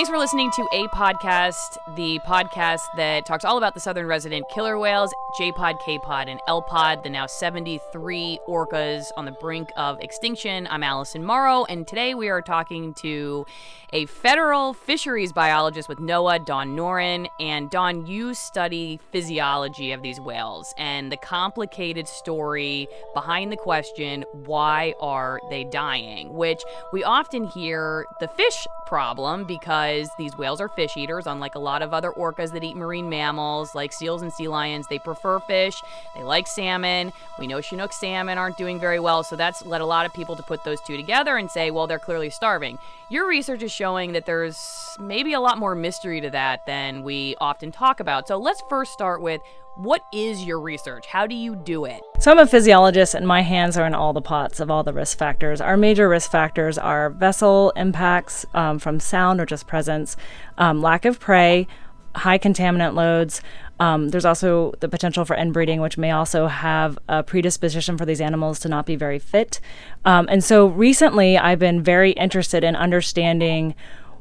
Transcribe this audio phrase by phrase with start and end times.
[0.00, 4.48] Thanks for listening to A Podcast, the podcast that talks all about the southern resident
[4.48, 9.32] killer whales, J Pod, K Pod, and L Pod, the now 73 orcas on the
[9.32, 10.66] brink of extinction.
[10.68, 13.46] I'm Allison Morrow, and today we are talking to
[13.92, 17.28] a federal fisheries biologist with NOAA, Dawn Noren.
[17.38, 24.24] And Dawn, you study physiology of these whales and the complicated story behind the question,
[24.32, 26.32] why are they dying?
[26.32, 31.60] Which we often hear the fish problem because these whales are fish eaters, unlike a
[31.60, 34.86] lot of other orcas that eat marine mammals like seals and sea lions.
[34.88, 35.80] They prefer fish,
[36.14, 37.12] they like salmon.
[37.38, 40.36] We know Chinook salmon aren't doing very well, so that's led a lot of people
[40.36, 42.78] to put those two together and say, well, they're clearly starving.
[43.10, 44.56] Your research is showing that there's
[44.98, 48.28] maybe a lot more mystery to that than we often talk about.
[48.28, 49.40] So let's first start with
[49.76, 51.06] what is your research?
[51.06, 52.02] How do you do it?
[52.18, 54.92] So, I'm a physiologist, and my hands are in all the pots of all the
[54.92, 55.60] risk factors.
[55.60, 60.16] Our major risk factors are vessel impacts um, from sound or just presence,
[60.58, 61.66] um, lack of prey,
[62.14, 63.40] high contaminant loads.
[63.78, 68.20] Um, there's also the potential for inbreeding, which may also have a predisposition for these
[68.20, 69.60] animals to not be very fit.
[70.04, 73.74] Um, and so recently, I've been very interested in understanding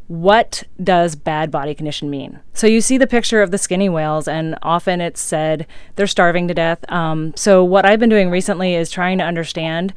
[0.07, 2.39] what does bad body condition mean?
[2.53, 6.47] So you see the picture of the skinny whales, and often it's said they're starving
[6.47, 6.83] to death.
[6.91, 9.93] Um, so what I've been doing recently is trying to understand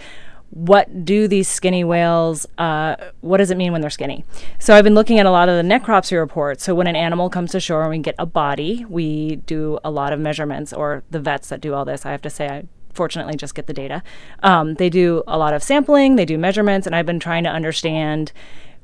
[0.52, 4.22] what do these skinny whales uh, what does it mean when they're skinny?
[4.58, 6.62] So i've been looking at a lot of the necropsy reports.
[6.62, 9.90] So when an animal comes to shore and we get a body we do a
[9.90, 12.64] lot of measurements or the vets that do all this i have to say i
[12.92, 14.02] fortunately just get the data.
[14.42, 17.50] Um, they do a lot of sampling they do measurements and i've been trying to
[17.50, 18.32] understand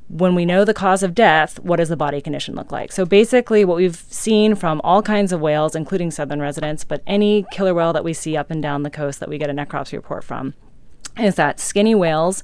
[0.09, 2.93] when we know the cause of death, what does the body condition look like?
[2.93, 7.45] So basically, what we've seen from all kinds of whales, including southern residents, but any
[7.53, 9.93] killer whale that we see up and down the coast that we get a necropsy
[9.93, 10.55] report from,
[11.19, 12.43] is that skinny whales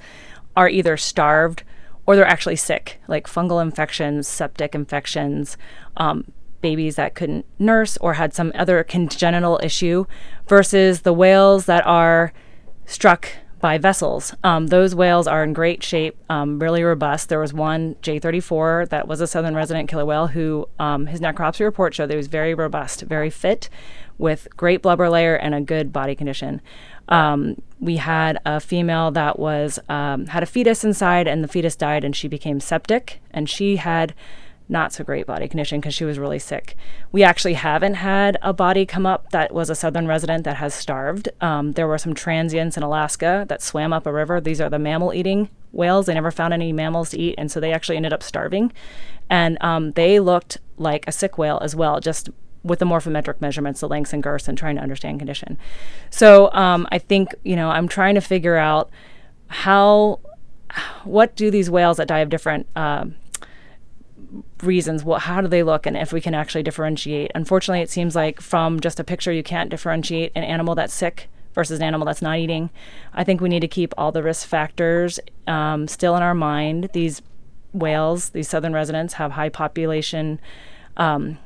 [0.56, 1.62] are either starved
[2.06, 5.56] or they're actually sick, like fungal infections, septic infections,
[5.96, 6.30] um,
[6.60, 10.04] babies that couldn't nurse or had some other congenital issue,
[10.46, 12.32] versus the whales that are
[12.86, 13.28] struck
[13.60, 14.34] by vessels.
[14.44, 17.30] Um, those whales are in great shape, um, really robust.
[17.30, 21.60] There was one J34 that was a southern resident killer whale who um, his necropsy
[21.60, 23.70] report showed that he was very robust, very fit,
[24.18, 26.60] with great blubber layer and a good body condition.
[27.08, 31.76] Um, we had a female that was um, had a fetus inside, and the fetus
[31.76, 34.14] died, and she became septic, and she had
[34.68, 36.74] not so great body condition because she was really sick.
[37.12, 40.72] We actually haven't had a body come up that was a southern resident that has
[40.72, 41.28] starved.
[41.40, 44.40] Um, there were some transients in Alaska that swam up a river.
[44.40, 46.06] These are the mammal eating whales.
[46.06, 48.72] They never found any mammals to eat, and so they actually ended up starving.
[49.28, 52.30] And um, they looked like a sick whale as well, just
[52.64, 55.58] with the morphometric measurements, the lengths and girths, and trying to understand condition.
[56.10, 58.90] So um, I think, you know, I'm trying to figure out
[59.48, 60.18] how,
[61.04, 63.04] what do these whales that die of different uh,
[64.62, 67.30] reasons what how do they look and if we can actually differentiate?
[67.34, 71.28] Unfortunately it seems like from just a picture you can't differentiate an animal that's sick
[71.54, 72.70] versus an animal that's not eating.
[73.12, 76.90] I think we need to keep all the risk factors um, still in our mind.
[76.92, 77.22] These
[77.72, 80.40] whales these southern residents have high population
[80.96, 81.38] um,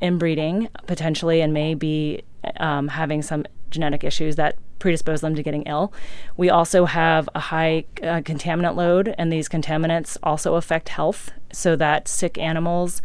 [0.00, 2.22] inbreeding potentially and may be
[2.56, 5.92] um, having some genetic issues that predispose them to getting ill.
[6.36, 11.76] We also have a high uh, contaminant load, and these contaminants also affect health, so
[11.76, 13.02] that sick animals,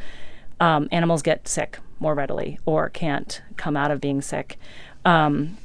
[0.59, 4.57] um, animals get sick more readily or can't come out of being sick.
[5.03, 5.57] Um,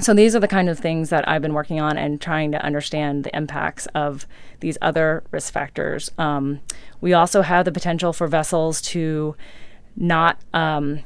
[0.00, 2.64] so these are the kind of things that I've been working on and trying to
[2.64, 4.26] understand the impacts of
[4.60, 6.10] these other risk factors.
[6.18, 6.60] Um,
[7.00, 9.36] we also have the potential for vessels to
[9.96, 11.00] not um,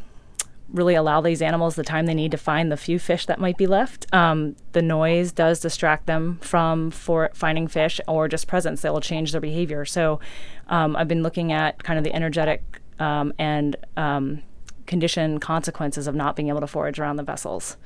[0.69, 3.57] really allow these animals the time they need to find the few fish that might
[3.57, 4.13] be left.
[4.13, 9.01] Um, the noise does distract them from for finding fish or just presence that will
[9.01, 9.85] change their behavior.
[9.85, 10.21] So
[10.69, 14.43] um, I've been looking at kind of the energetic um, and um,
[14.87, 17.77] condition consequences of not being able to forage around the vessels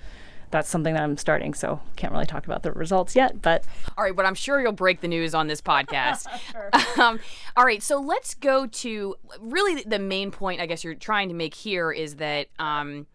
[0.51, 1.55] that's something that I'm starting.
[1.55, 3.65] So can't really talk about the results yet, but
[3.97, 4.15] all right.
[4.15, 6.27] But I'm sure you'll break the news on this podcast.
[6.99, 7.21] um,
[7.57, 7.83] all right.
[7.83, 10.61] So let's go to really the main point.
[10.61, 12.49] I guess you're trying to make here is that.
[12.59, 13.07] Um,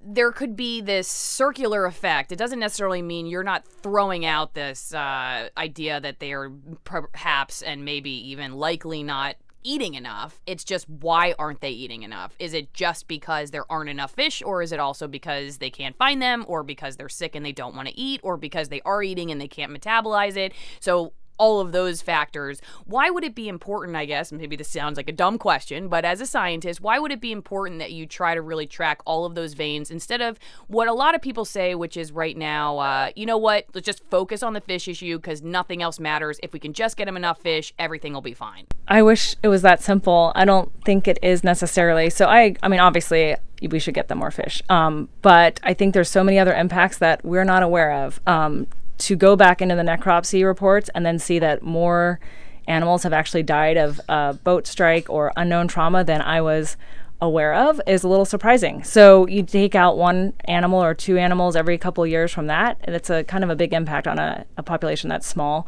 [0.00, 2.32] there could be this circular effect.
[2.32, 6.50] It doesn't necessarily mean you're not throwing out this uh, idea that they are
[6.84, 9.36] perhaps and maybe even likely not
[9.68, 10.40] eating enough.
[10.46, 12.34] It's just why aren't they eating enough?
[12.38, 15.96] Is it just because there aren't enough fish, or is it also because they can't
[15.96, 18.80] find them, or because they're sick and they don't want to eat, or because they
[18.82, 20.52] are eating and they can't metabolize it?
[20.80, 22.60] So all of those factors.
[22.84, 26.04] Why would it be important, I guess, maybe this sounds like a dumb question, but
[26.04, 29.24] as a scientist, why would it be important that you try to really track all
[29.24, 32.78] of those veins instead of what a lot of people say, which is right now,
[32.78, 36.38] uh, you know what, let's just focus on the fish issue because nothing else matters.
[36.42, 38.66] If we can just get them enough fish, everything will be fine.
[38.86, 40.32] I wish it was that simple.
[40.34, 42.10] I don't think it is necessarily.
[42.10, 43.36] So I, I mean, obviously,
[43.68, 44.62] we should get them more fish.
[44.68, 48.20] Um, but I think there's so many other impacts that we're not aware of.
[48.26, 48.66] Um,
[48.98, 52.20] to go back into the necropsy reports and then see that more
[52.66, 56.76] animals have actually died of uh, boat strike or unknown trauma than I was
[57.20, 58.84] aware of is a little surprising.
[58.84, 62.94] So you take out one animal or two animals every couple years from that, and
[62.94, 65.66] it's a kind of a big impact on a, a population that's small.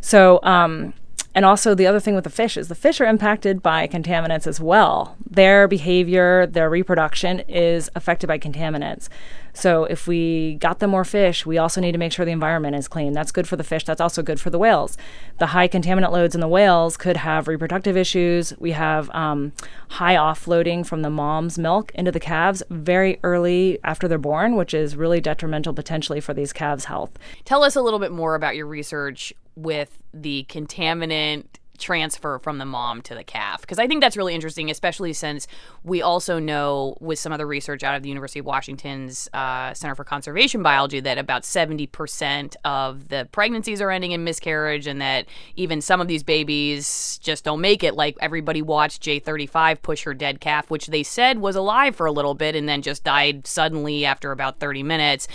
[0.00, 0.94] So um,
[1.34, 4.46] and also, the other thing with the fish is the fish are impacted by contaminants
[4.46, 5.16] as well.
[5.28, 9.08] Their behavior, their reproduction is affected by contaminants.
[9.54, 12.76] So, if we got them more fish, we also need to make sure the environment
[12.76, 13.14] is clean.
[13.14, 14.98] That's good for the fish, that's also good for the whales.
[15.38, 18.52] The high contaminant loads in the whales could have reproductive issues.
[18.58, 19.52] We have um,
[19.88, 24.74] high offloading from the mom's milk into the calves very early after they're born, which
[24.74, 27.18] is really detrimental potentially for these calves' health.
[27.46, 31.46] Tell us a little bit more about your research with the contaminant
[31.78, 35.46] transfer from the mom to the calf because I think that's really interesting, especially since
[35.84, 39.74] we also know with some of the research out of the University of Washington's uh,
[39.74, 45.00] Center for Conservation Biology that about 70% of the pregnancies are ending in miscarriage and
[45.00, 45.26] that
[45.56, 47.94] even some of these babies just don't make it.
[47.94, 52.12] Like everybody watched J35 push her dead calf, which they said was alive for a
[52.12, 55.28] little bit and then just died suddenly after about 30 minutes.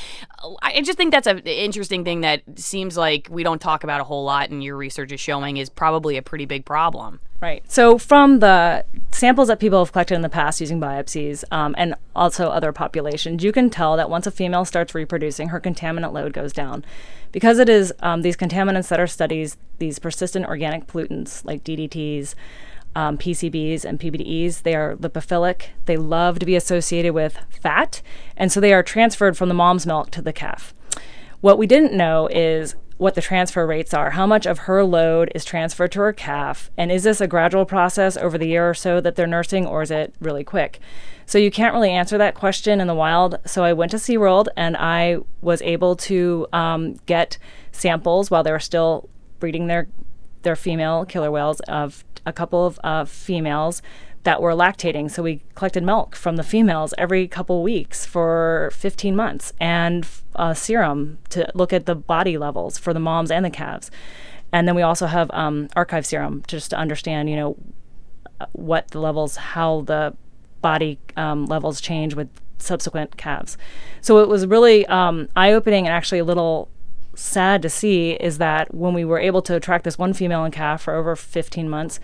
[0.61, 4.03] I just think that's an interesting thing that seems like we don't talk about a
[4.03, 7.19] whole lot and your research is showing is probably a pretty big problem.
[7.39, 7.63] Right.
[7.71, 11.95] So, from the samples that people have collected in the past using biopsies um, and
[12.15, 16.33] also other populations, you can tell that once a female starts reproducing, her contaminant load
[16.33, 16.83] goes down.
[17.31, 22.35] Because it is um, these contaminants that are studied, these persistent organic pollutants like DDTs,
[22.95, 25.67] um, PCBs, and PBDEs, they are lipophilic.
[25.85, 28.01] They love to be associated with fat,
[28.35, 30.73] and so they are transferred from the mom's milk to the calf.
[31.39, 34.11] What we didn't know is what the transfer rates are.
[34.11, 36.71] How much of her load is transferred to her calf?
[36.77, 39.81] And is this a gradual process over the year or so that they're nursing, or
[39.83, 40.79] is it really quick?
[41.25, 43.37] So you can't really answer that question in the wild.
[43.45, 47.37] So I went to SeaWorld and I was able to um, get
[47.71, 49.09] samples while they were still
[49.39, 49.87] breeding their
[50.43, 53.81] their female killer whales of a couple of uh, females
[54.27, 55.09] that were lactating.
[55.09, 60.53] So we collected milk from the females every couple weeks for 15 months and uh,
[60.53, 63.89] serum to look at the body levels for the moms and the calves.
[64.51, 67.55] And then we also have um, archive serum just to understand, you know,
[68.51, 70.13] what the levels, how the
[70.61, 72.27] body um, levels change with
[72.57, 73.57] subsequent calves.
[74.01, 76.67] So it was really um, eye opening and actually a little
[77.15, 80.53] sad to see is that when we were able to track this one female and
[80.53, 82.01] calf for over 15 months,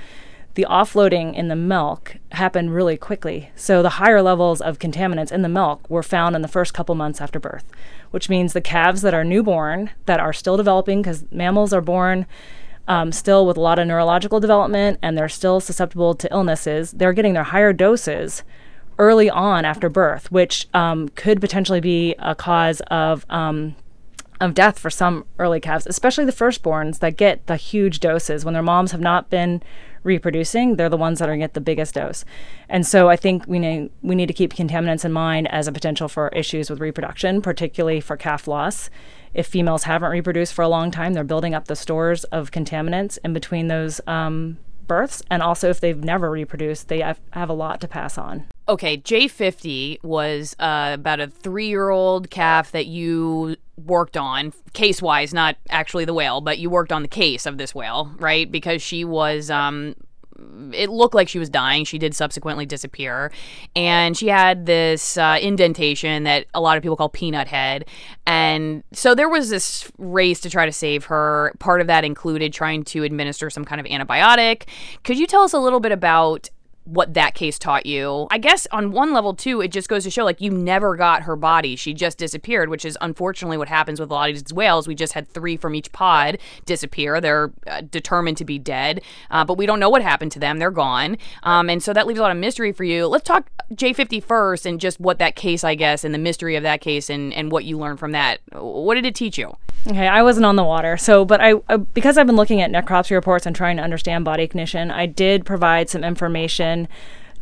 [0.56, 3.50] the offloading in the milk happened really quickly.
[3.56, 6.94] So the higher levels of contaminants in the milk were found in the first couple
[6.96, 7.66] months after birth,
[8.12, 12.26] which means the calves that are newborn, that are still developing, because mammals are born
[12.88, 17.14] um, still with a lot of neurological development and they're still susceptible to illnesses, they're
[17.14, 18.44] getting their higher doses
[19.00, 23.26] early on after birth, which um, could potentially be a cause of.
[23.30, 23.76] Um,
[24.42, 28.54] of death for some early calves, especially the firstborns that get the huge doses when
[28.54, 29.64] their moms have not been
[30.04, 32.26] reproducing, they're the ones that are going to get the biggest dose.
[32.70, 35.72] And so I think we need, we need to keep contaminants in mind as a
[35.72, 38.90] potential for issues with reproduction, particularly for calf loss.
[39.34, 43.18] If females haven't reproduced for a long time, they're building up the stores of contaminants
[43.24, 44.57] in between those um,
[44.88, 45.24] births.
[45.30, 48.45] And also, if they've never reproduced, they have, have a lot to pass on.
[48.68, 55.02] Okay, J50 was uh, about a three year old calf that you worked on, case
[55.02, 58.50] wise, not actually the whale, but you worked on the case of this whale, right?
[58.50, 59.50] Because she was.
[59.50, 59.96] Um,
[60.74, 61.86] it looked like she was dying.
[61.86, 63.32] She did subsequently disappear.
[63.76, 67.86] And she had this uh, indentation that a lot of people call peanut head.
[68.26, 71.54] And so there was this race to try to save her.
[71.60, 74.64] Part of that included trying to administer some kind of antibiotic.
[75.04, 76.50] Could you tell us a little bit about
[76.85, 78.28] what that case taught you.
[78.31, 81.23] I guess on one level too, it just goes to show like you never got
[81.23, 81.75] her body.
[81.75, 84.87] She just disappeared, which is unfortunately what happens with a lot of these whales.
[84.87, 87.21] We just had three from each pod disappear.
[87.21, 90.59] They're uh, determined to be dead, uh, but we don't know what happened to them.
[90.59, 93.07] They're gone, um, and so that leaves a lot of mystery for you.
[93.07, 96.63] Let's talk J50 first and just what that case, I guess, and the mystery of
[96.63, 98.40] that case and and what you learned from that.
[98.52, 99.56] What did it teach you?
[99.85, 102.71] Okay, I wasn't on the water, so but I uh, because I've been looking at
[102.71, 106.87] necropsy reports and trying to understand body condition, I did provide some information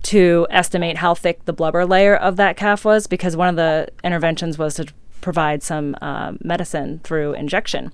[0.03, 3.89] to estimate how thick the blubber layer of that calf was because one of the
[4.03, 4.87] interventions was to
[5.21, 7.91] provide some uh, medicine through injection.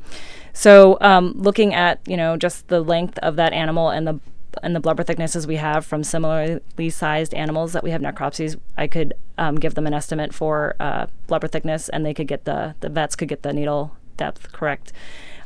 [0.54, 4.20] So, um, looking at you know just the length of that animal and the
[4.64, 8.88] and the blubber thicknesses we have from similarly sized animals that we have necropsies, I
[8.88, 12.76] could um, give them an estimate for uh, blubber thickness, and they could get the
[12.80, 14.92] the vets could get the needle depth correct.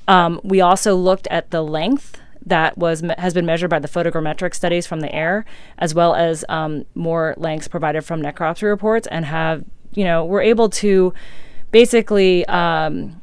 [0.08, 4.56] Um, we also looked at the length that was has been measured by the photogrammetric
[4.56, 5.46] studies from the air,
[5.78, 9.64] as well as um, more lengths provided from necropsy reports, and have
[9.94, 11.14] you know we're able to
[11.72, 13.22] basically um,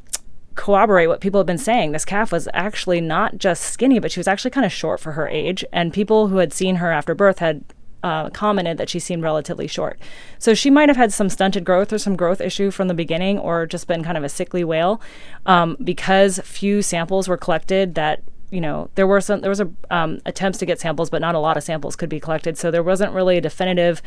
[0.54, 1.92] corroborate what people have been saying.
[1.92, 5.12] This calf was actually not just skinny, but she was actually kind of short for
[5.12, 7.64] her age, and people who had seen her after birth had
[8.02, 9.98] uh, commented that she seemed relatively short.
[10.38, 13.38] So she might have had some stunted growth or some growth issue from the beginning,
[13.38, 15.00] or just been kind of a sickly whale,
[15.46, 19.70] um, because few samples were collected that you know there were some there was a
[19.90, 22.70] um, attempts to get samples but not a lot of samples could be collected so
[22.70, 24.00] there wasn't really a definitive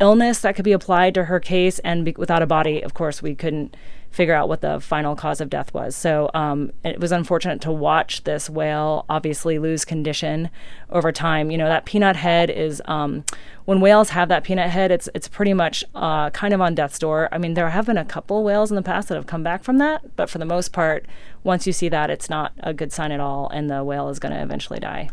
[0.00, 3.20] illness that could be applied to her case and be, without a body of course
[3.20, 3.76] we couldn't
[4.10, 5.94] figure out what the final cause of death was.
[5.94, 10.50] So um, it was unfortunate to watch this whale obviously lose condition
[10.90, 11.50] over time.
[11.50, 13.24] You know, that peanut head is um,
[13.66, 16.98] when whales have that peanut head, it's it's pretty much uh, kind of on death's
[16.98, 17.28] door.
[17.30, 19.62] I mean, there have been a couple whales in the past that have come back
[19.62, 21.04] from that, but for the most part,
[21.44, 24.18] once you see that, it's not a good sign at all, and the whale is
[24.18, 25.10] going to eventually die.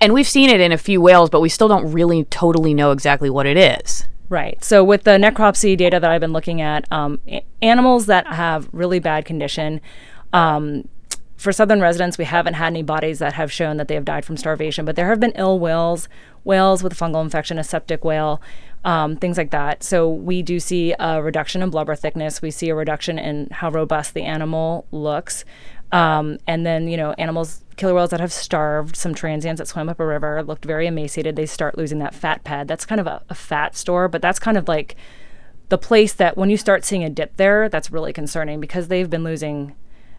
[0.00, 2.92] And we've seen it in a few whales, but we still don't really totally know
[2.92, 4.06] exactly what it is.
[4.30, 4.62] Right.
[4.62, 8.68] So with the necropsy data that I've been looking at, um, a- animals that have
[8.72, 9.80] really bad condition,
[10.32, 10.88] um,
[11.36, 14.24] for southern residents, we haven't had any bodies that have shown that they have died
[14.24, 16.08] from starvation, but there have been ill whales,
[16.44, 18.40] whales with fungal infection, a septic whale,
[18.84, 19.82] um, things like that.
[19.82, 22.40] So we do see a reduction in blubber thickness.
[22.40, 25.44] We see a reduction in how robust the animal looks.
[25.92, 29.88] Um, and then, you know, animals, killer whales that have starved, some transients that swam
[29.88, 31.34] up a river, looked very emaciated.
[31.34, 32.68] They start losing that fat pad.
[32.68, 34.96] That's kind of a, a fat store, but that's kind of like
[35.70, 39.08] the place that when you start seeing a dip there, that's really concerning because they've
[39.08, 39.74] been losing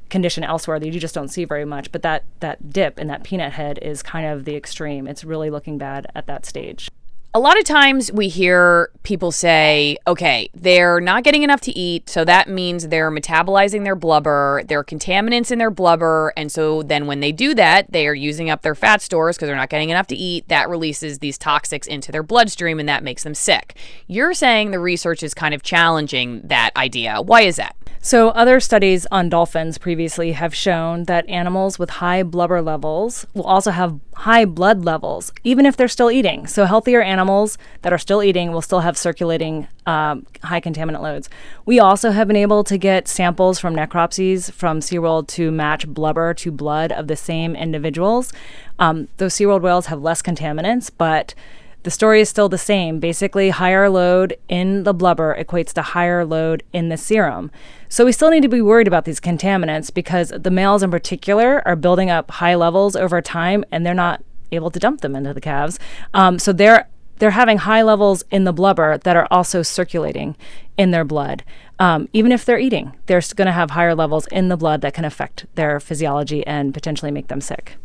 [0.09, 1.91] condition elsewhere that you just don't see very much.
[1.91, 5.07] But that that dip in that peanut head is kind of the extreme.
[5.07, 6.89] It's really looking bad at that stage.
[7.33, 12.09] A lot of times we hear people say, okay, they're not getting enough to eat,
[12.09, 16.83] so that means they're metabolizing their blubber, there are contaminants in their blubber, and so
[16.83, 19.69] then when they do that, they are using up their fat stores because they're not
[19.69, 20.45] getting enough to eat.
[20.49, 23.77] That releases these toxics into their bloodstream and that makes them sick.
[24.07, 27.21] You're saying the research is kind of challenging that idea.
[27.21, 27.77] Why is that?
[27.99, 33.43] So, other studies on dolphins previously have shown that animals with high blubber levels will
[33.43, 36.47] also have high blood levels, even if they're still eating.
[36.47, 41.29] So, healthier animals that are still eating will still have circulating um, high contaminant loads.
[41.65, 46.33] We also have been able to get samples from necropsies from SeaWorld to match blubber
[46.35, 48.33] to blood of the same individuals.
[48.79, 51.35] Um, those SeaWorld whales have less contaminants, but
[51.83, 52.99] the story is still the same.
[52.99, 57.51] Basically, higher load in the blubber equates to higher load in the serum.
[57.89, 61.61] So we still need to be worried about these contaminants because the males in particular
[61.67, 65.33] are building up high levels over time and they're not able to dump them into
[65.33, 65.79] the calves.
[66.13, 66.87] Um, so they're
[67.21, 70.35] they're having high levels in the blubber that are also circulating
[70.75, 71.43] in their blood.
[71.77, 74.95] Um, even if they're eating, they're going to have higher levels in the blood that
[74.95, 77.77] can affect their physiology and potentially make them sick.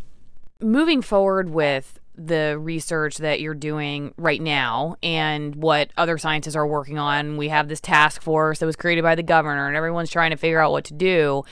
[0.63, 6.67] Moving forward with the research that you're doing right now and what other scientists are
[6.67, 7.37] working on.
[7.37, 10.37] We have this task force that was created by the governor, and everyone's trying to
[10.37, 11.45] figure out what to do.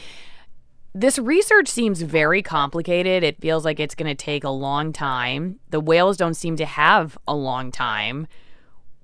[0.95, 3.23] This research seems very complicated.
[3.25, 5.59] It feels like it's going to take a long time.
[5.71, 8.27] The whales don't seem to have a long time.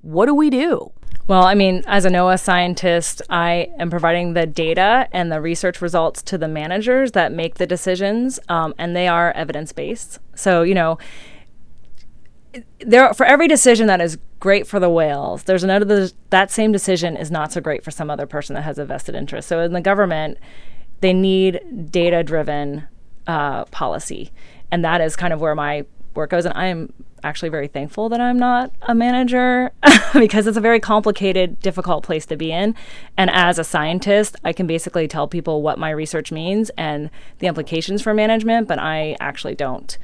[0.03, 0.93] What do we do?
[1.27, 5.81] Well, I mean, as a NOAA scientist, I am providing the data and the research
[5.81, 10.19] results to the managers that make the decisions, um, and they are evidence based.
[10.35, 10.99] So, you know,
[12.81, 17.17] there for every decision that is great for the whales, there's another that same decision
[17.17, 19.49] is not so great for some other person that has a vested interest.
[19.49, 20.39] So in the government,
[21.01, 22.85] they need data driven
[23.27, 24.33] uh, policy,
[24.71, 26.45] and that is kind of where my work goes.
[26.45, 26.93] And I am
[27.23, 29.71] actually very thankful that I'm not a manager
[30.15, 32.75] because it's a very complicated, difficult place to be in.
[33.17, 37.47] And as a scientist, I can basically tell people what my research means and the
[37.47, 39.99] implications for management, but I actually don't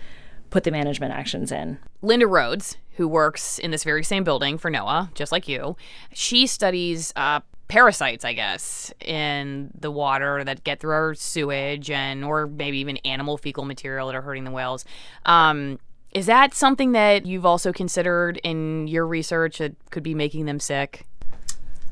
[0.50, 1.78] put the management actions in.
[2.02, 5.76] Linda Rhodes, who works in this very same building for NOAA, just like you,
[6.12, 12.24] she studies uh, parasites, I guess, in the water that get through our sewage and
[12.24, 14.84] or maybe even animal fecal material that are hurting the whales.
[15.24, 15.78] Um,
[16.12, 20.60] is that something that you've also considered in your research that could be making them
[20.60, 21.04] sick?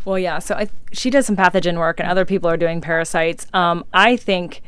[0.04, 0.38] Well, yeah.
[0.38, 3.46] So I, she does some pathogen work, and other people are doing parasites.
[3.52, 4.62] Um, I think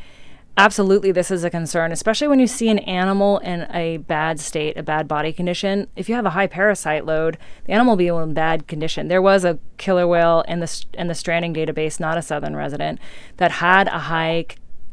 [0.57, 4.77] absolutely this is a concern, especially when you see an animal in a bad state,
[4.77, 5.87] a bad body condition.
[5.97, 9.09] If you have a high parasite load, the animal will be in bad condition.
[9.09, 12.99] There was a killer whale in the in the stranding database, not a southern resident,
[13.37, 14.47] that had a high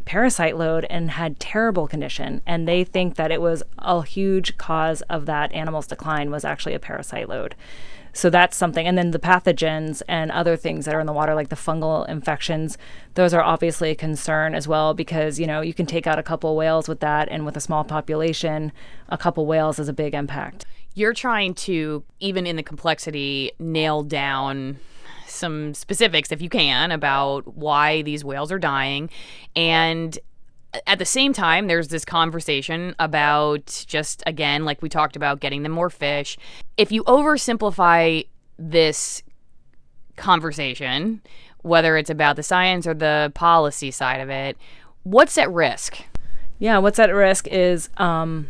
[0.06, 5.02] parasite load and had terrible condition and they think that it was a huge cause
[5.04, 7.56] of that animal's decline was actually a parasite load
[8.14, 8.86] so that's something.
[8.88, 12.08] And then the pathogens and other things that are in the water, like the fungal
[12.08, 12.78] infections,
[13.16, 16.24] those are obviously a concern as well because, you know, you can take out a
[16.24, 17.28] couple whales with that.
[17.30, 18.72] And with a small population,
[19.10, 20.66] a couple whales is a big impact.
[20.94, 24.78] You're trying to, even in the complexity, nail down
[25.26, 29.10] some specifics, if you can, about why these whales are dying.
[29.56, 30.18] And
[30.88, 35.64] at the same time, there's this conversation about just, again, like we talked about, getting
[35.64, 36.38] them more fish.
[36.78, 38.28] If you oversimplify
[38.58, 39.24] this
[40.16, 41.22] conversation,
[41.62, 44.58] whether it's about the science or the policy side of it,
[45.04, 45.98] what's at risk?
[46.60, 48.50] Yeah, what's at risk is um,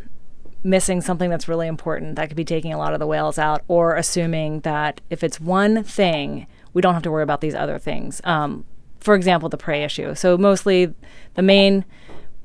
[0.64, 3.64] missing something that's really important that could be taking a lot of the whales out,
[3.68, 7.78] or assuming that if it's one thing, we don't have to worry about these other
[7.78, 8.22] things.
[8.24, 8.66] Um,
[9.00, 10.16] for example, the prey issue.
[10.16, 10.94] So, mostly
[11.34, 11.84] the main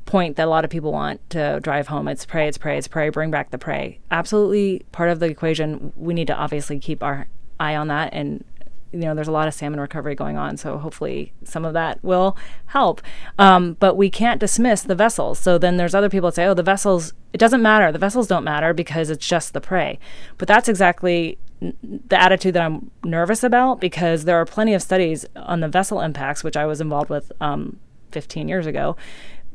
[0.08, 2.08] point that a lot of people want to drive home.
[2.08, 4.00] It's prey, it's prey, it's prey, bring back the prey.
[4.10, 5.92] Absolutely part of the equation.
[5.96, 7.28] We need to obviously keep our
[7.60, 8.44] eye on that and
[8.92, 12.02] you know there's a lot of salmon recovery going on so hopefully some of that
[12.02, 12.36] will
[12.66, 13.02] help
[13.38, 16.54] um, but we can't dismiss the vessels so then there's other people that say oh
[16.54, 19.98] the vessels it doesn't matter the vessels don't matter because it's just the prey
[20.38, 25.26] but that's exactly the attitude that i'm nervous about because there are plenty of studies
[25.36, 27.78] on the vessel impacts which i was involved with um,
[28.12, 28.96] 15 years ago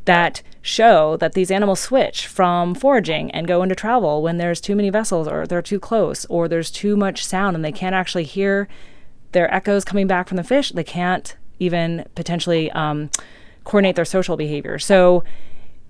[0.06, 4.76] that show that these animals switch from foraging and go into travel when there's too
[4.76, 8.24] many vessels or they're too close or there's too much sound and they can't actually
[8.24, 8.68] hear
[9.34, 10.72] their echoes coming back from the fish.
[10.72, 13.10] They can't even potentially um,
[13.64, 14.80] coordinate their social behavior.
[14.80, 15.24] So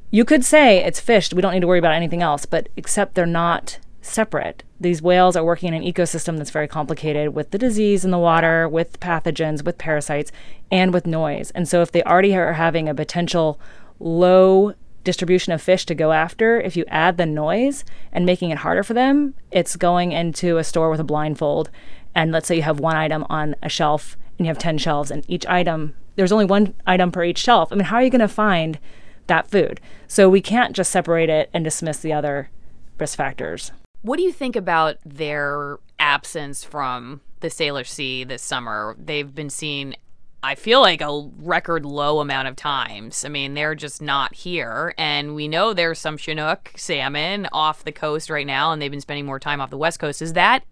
[0.10, 1.34] you could say it's fished.
[1.34, 4.63] We don't need to worry about anything else, but except they're not separate.
[4.79, 8.20] These whales are working in an ecosystem that's very complicated with the disease in the
[8.20, 10.32] water, with pathogens, with parasites,
[10.72, 11.51] and with noise.
[11.51, 13.60] And so if they already are having a potential
[14.00, 14.74] low
[15.04, 18.84] distribution of fish to go after, if you add the noise and making it harder
[18.84, 21.70] for them, it's going into a store with a blindfold.
[22.16, 25.12] And let's say you have one item on a shelf and you have 10 shelves,
[25.12, 27.72] and each item, there's only one item per each shelf.
[27.72, 28.80] I mean, how are you going to find
[29.28, 29.80] that food?
[30.08, 32.50] So we can't just separate it and dismiss the other
[32.98, 33.72] risk factors.
[34.01, 38.96] What do you think about their absence from the Salish Sea this summer?
[38.98, 39.96] They've been seen
[40.44, 43.24] I feel like a record low amount of times.
[43.24, 44.94] I mean, they're just not here.
[44.98, 49.00] And we know there's some Chinook salmon off the coast right now, and they've been
[49.00, 50.20] spending more time off the West Coast.
[50.20, 50.66] Does that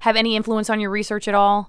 [0.00, 1.68] have any influence on your research at all?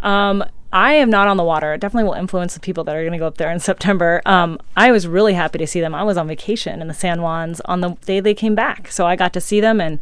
[0.00, 1.72] Um, I am not on the water.
[1.72, 4.20] It definitely will influence the people that are going to go up there in September.
[4.26, 5.94] Um, I was really happy to see them.
[5.94, 8.90] I was on vacation in the San Juans on the day they came back.
[8.90, 10.00] So I got to see them, and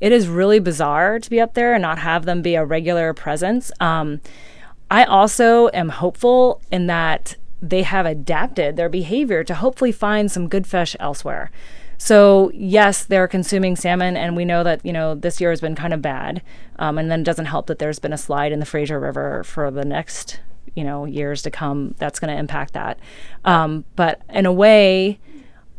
[0.00, 3.14] it is really bizarre to be up there and not have them be a regular
[3.14, 3.70] presence.
[3.78, 4.20] Um,
[4.90, 10.48] I also am hopeful in that they have adapted their behavior to hopefully find some
[10.48, 11.50] good fish elsewhere.
[11.98, 15.74] So yes, they're consuming salmon, and we know that you know this year has been
[15.74, 16.42] kind of bad.
[16.78, 19.42] Um, and then it doesn't help that there's been a slide in the Fraser River
[19.44, 20.40] for the next
[20.74, 21.96] you know years to come.
[21.98, 22.98] That's going to impact that.
[23.44, 25.18] Um, but in a way,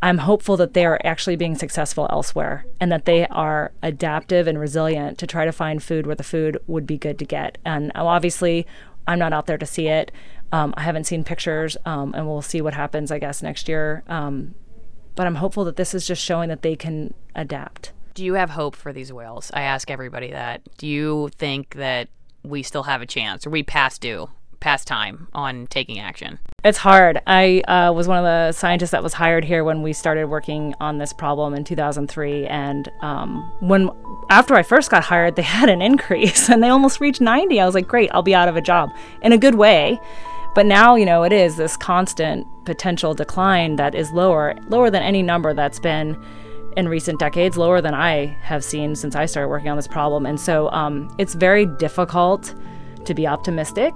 [0.01, 4.59] I'm hopeful that they are actually being successful elsewhere, and that they are adaptive and
[4.59, 7.57] resilient to try to find food where the food would be good to get.
[7.63, 8.67] And obviously,
[9.09, 10.11] I'm not out there to see it.
[10.51, 14.03] Um, I haven't seen pictures, um, and we'll see what happens, I guess, next year.
[14.07, 14.55] Um,
[15.15, 17.91] but I'm hopeful that this is just showing that they can adapt.
[18.13, 19.51] Do you have hope for these whales?
[19.53, 20.61] I ask everybody that.
[20.77, 22.07] Do you think that
[22.43, 23.45] we still have a chance?
[23.45, 24.29] Are we past due?
[24.59, 26.39] past time on taking action?
[26.63, 27.21] It's hard.
[27.25, 30.75] I uh, was one of the scientists that was hired here when we started working
[30.81, 33.89] on this problem in 2003, and um, when
[34.29, 37.61] after I first got hired, they had an increase and they almost reached 90.
[37.61, 39.99] I was like, great, I'll be out of a job in a good way.
[40.53, 45.03] But now, you know, it is this constant potential decline that is lower, lower than
[45.03, 46.21] any number that's been
[46.75, 50.25] in recent decades, lower than I have seen since I started working on this problem.
[50.25, 52.53] And so um, it's very difficult
[53.05, 53.93] to be optimistic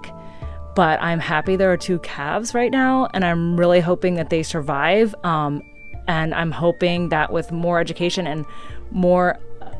[0.76, 4.44] but I'm happy there are two calves right now, and I'm really hoping that they
[4.44, 5.14] survive.
[5.24, 5.64] Um,
[6.08, 8.46] and I'm hoping that with more education and
[8.92, 9.40] more,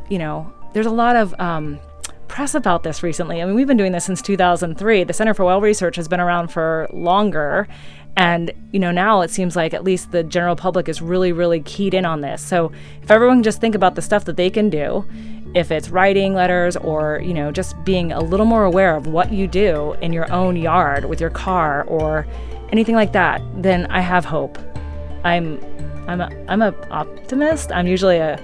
[0.10, 1.80] you know, there's a lot of um,
[2.28, 3.42] press about this recently.
[3.42, 5.04] I mean, we've been doing this since 2003.
[5.04, 7.68] The Center for Whale Research has been around for longer.
[8.16, 11.62] And, you know, now it seems like at least the general public is really, really
[11.62, 12.42] keyed in on this.
[12.42, 15.06] So if everyone just think about the stuff that they can do
[15.56, 19.32] if it's writing letters or you know just being a little more aware of what
[19.32, 22.26] you do in your own yard with your car or
[22.72, 24.58] anything like that then i have hope
[25.24, 25.60] I'm
[26.08, 27.72] I'm a, I'm a optimist.
[27.72, 28.40] I'm usually a,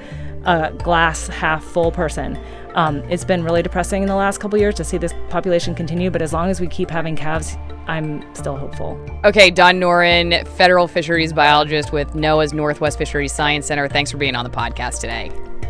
[0.45, 2.39] a glass half full person.
[2.75, 6.09] Um, it's been really depressing in the last couple years to see this population continue,
[6.11, 9.03] but as long as we keep having calves, I'm still hopeful.
[9.25, 13.87] Okay, Dawn Noren, federal fisheries biologist with NOAA's Northwest Fisheries Science Center.
[13.87, 15.31] Thanks for being on the podcast today.